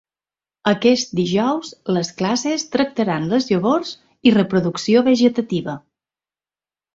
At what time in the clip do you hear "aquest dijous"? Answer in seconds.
0.69-1.69